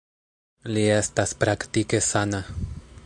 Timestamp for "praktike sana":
1.45-2.41